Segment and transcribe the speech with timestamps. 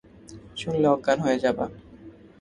[0.55, 1.65] শুনলে অজ্ঞান হয়ে যাবা।